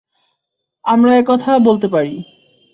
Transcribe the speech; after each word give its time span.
আমরা 0.85 1.11
এ 1.15 1.21
কথা 1.27 1.51
বলতে 1.59 1.87
পারি। 1.87 2.13